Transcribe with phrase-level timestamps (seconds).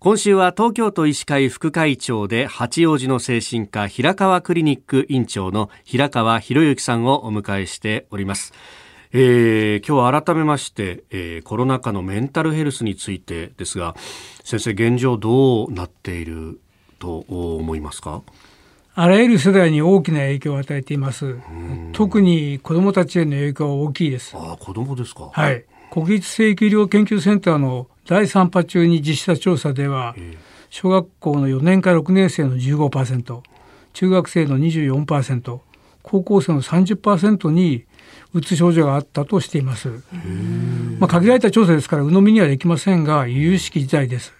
[0.00, 8.52] 今週は東京都医師会副会長で八王子の精神科平川クリニック院長の平川博之さんをお迎えしております。
[9.12, 13.96] えー、今日は改めまして、えー、コロナ禍のメンタルヘルスについてですが
[14.44, 16.60] 先生現状どうなっている
[17.00, 18.22] と思いますか？
[18.94, 21.40] あらゆる世代に大きな影響を与えています。
[21.92, 24.36] 特に子どもたちへの影響は大きいです。
[24.36, 25.30] あ子どもですか？
[25.32, 25.64] はい。
[25.90, 30.16] 国立成育医療研究センターの第3波中に実施した調査では、
[30.70, 33.42] 小学校の4年から6年生の15%
[33.92, 35.60] 中学生の24%
[36.02, 37.84] 高校生の30%に
[38.32, 39.90] うつ症状があったとしています。
[40.98, 44.32] まあ、限られた調査ですから鵜呑みにはできませんが由々しき事態です。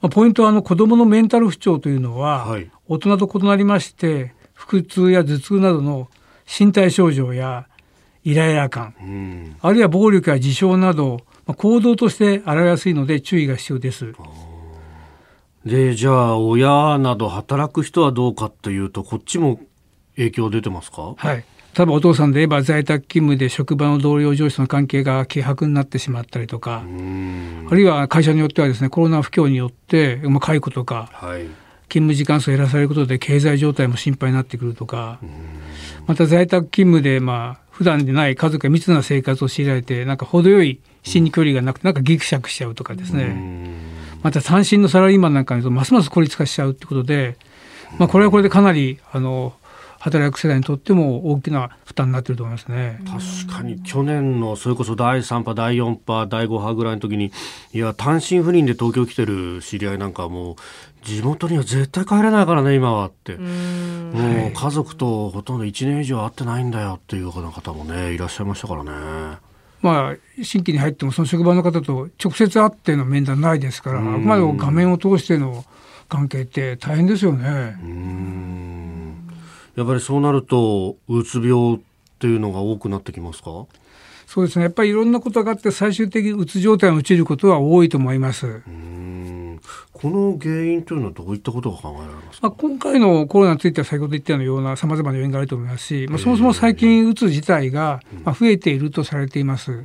[0.00, 6.08] まあ、ポイントはあの子どものメンタル不調というのは、はい、大人と異なりまして腹痛や頭痛などの
[6.58, 7.68] 身体症状や
[8.24, 8.94] イライラ感、
[9.60, 14.12] あるいは暴力や自傷など行動として現れやすいので注意が必要です。
[15.64, 19.60] でじゃあ親など働く人はどうかというとこっちも
[20.16, 21.14] 影響出てますか？
[21.16, 21.44] はい。
[21.74, 31.48] 例えばお父さんで言えば在宅勤務で職場の同僚上司との関係が希薄になってしまったりとかあるいは会社によってはですねコロナ不況によって、まあ、解雇とか、はい、
[31.88, 35.18] 勤務時間数を減らされることで経済状態も心配になってくるとか
[36.06, 43.34] また在宅勤務でまあ普段でない家族が密な生活を強いられてなんか程よい心理距離がなくてなんかギクシャクしちゃうとかですね。
[44.22, 47.36] また単身のサラリーマンなんかにとますます孤立化しちゃうってことで、
[47.98, 49.54] まあ、これはこれでかなりあの
[50.02, 52.98] 働く世代にとっても大きな負担になっていると思いますね。
[53.46, 53.80] 確かに。
[53.84, 57.30] 去年のそれこそ第3波第4波第5波ぐらいの時に
[57.72, 60.56] いや単身赴任で東京来てる知り合いなんかもう
[61.04, 63.36] 地元には絶対帰れないからね今はって。
[63.36, 68.90] もう家族とほとんど1年以上会ってないんだよっていうような方もねいらっしゃいましたからね。
[69.82, 75.64] まあ、新規に入ってもその職場の方と直接会っての面談ないですからあくまでも画面を通しての
[76.08, 78.81] 関係って大変ですよね。
[79.76, 81.78] やっぱりそうなるとうつ病っ
[82.18, 83.66] ていうのが多くなってきますか？
[84.26, 84.64] そうですね。
[84.64, 88.62] やっぱりいろんなことがあって最終的にうつ状態に陥ることは多いと思います。
[89.92, 95.86] この原因というのはどういったことが考えられますか、まあ、今回のコロナについては先ほど言ったようなさまざまな要因があると思います。
[95.86, 99.82] し、まあ、そもそも最近うつ自体がまあ増えているとされています。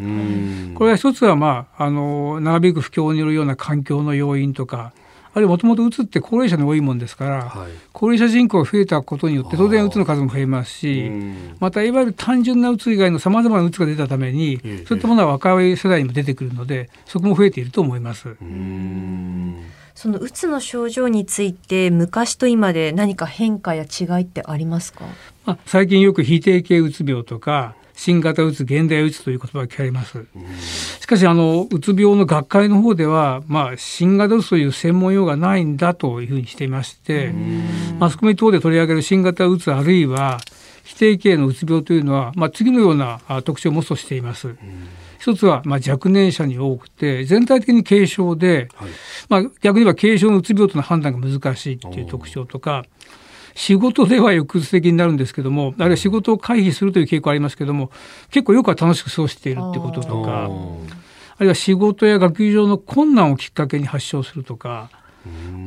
[0.73, 4.93] これは一つは、まあ、あの長引く不況によるような環境の要因とか
[5.37, 11.11] あるいはもともとうつって高齢者に多いもんですから、はい、高齢者人口が増えたことによって当然うつの数も増えますし
[11.59, 18.35] またいわゆる単純なうつ以外のさまざまなうつが出たためにそういったものは若い世代にも出てくるのでそこも増えていると思います。
[19.93, 25.05] そのうつの症状について昔と今で何か変化や違いってありますか、
[25.45, 30.23] まあ、最近よく非定型うつ病とか新型うつ現代うつという言葉が聞かれます。
[31.01, 37.33] しかしあのうつ病の学会の方では、まあ、新型うつという専門用がないんだというふうにしていまして
[37.99, 40.37] マスコミ等で取り上げる新型うつあるいは
[40.83, 44.55] 非定型のうつ病というのは、まあ、次のような特徴を持つとしています。
[45.19, 48.89] 一つはまあ若年者に多くて全体的に軽症で、はい、
[49.27, 52.85] まあ、逆に言えば軽症のうつ病との判断が難しいっていう特徴とか
[53.57, 57.89] 仕事では抑うつ的になるんですけどもあるいは仕事を回避するという傾向ありますけども
[58.29, 64.89] 結構よくは楽しく過ごしているっていうこととかあるいは仕事や学業上の困難をきっかけに発症するとか。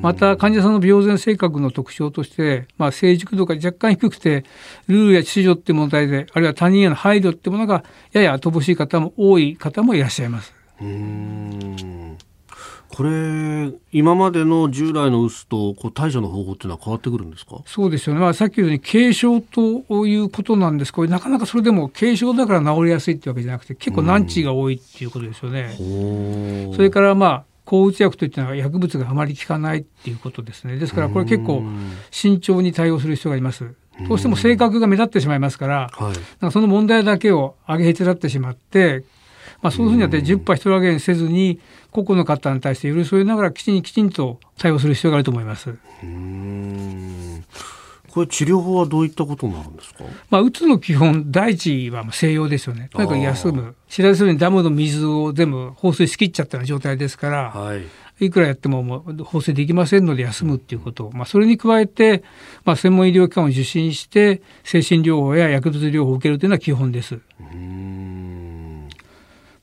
[0.00, 4.46] また患者さんの病前性格の特徴として、まあ、成熟度が若干低くて
[4.86, 10.54] ルールや秩序って問題であるいは他人への配慮ってものがやや乏しい方も多い方もいらっしゃいます。
[12.92, 17.62] これ今までの従来のうつとこう対処の方法っていうのは変わってくるんですか？
[17.64, 20.92] そうですよね、まあ、さっき言うように軽症ということなんです。
[20.92, 25.74] これなかなかそれでも軽症だから治りやすいっていうわけじゃなくて結構難治が多いっていうことですよね。
[26.74, 30.76] それからまあ抗うつ薬といったのは薬物があまり効かないっていうことですね。
[30.76, 31.62] ですからこれ結構
[32.10, 33.72] 慎重に対応する必要があります。
[34.08, 39.04] どうしても性格が目立ってしまいますから、はい、かその問題だけを上げへつらってしまって
[39.62, 41.60] まあ、そういうふうにやって10波人上げにせずに
[41.90, 45.74] 個々の方に対して寄り添いながらきちんきちんと対応する必要があると思います。
[48.10, 50.02] これ治療法はどういったことになるんですか？
[50.30, 52.88] まあ、うつの基本、第一は西洋ですよね。
[52.92, 53.76] とにかく休む。
[53.88, 57.50] 知らずにダムの水を全部放水しきっちゃったような状態ですから。
[57.50, 57.82] はい。
[58.18, 62.22] いくらやってももう放水できませんので休むっていうこと、まあ、それに加えて、
[62.66, 67.20] まあ、専門医療機関を受診して精神療法や薬物療法を受けるというのは基本です。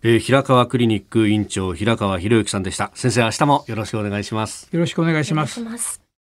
[0.04, 2.92] えー、平川クリニック院長平川博之さんでした。
[2.94, 4.70] 先生明日もよろしくお願いします。
[4.72, 6.07] よろしくお願いします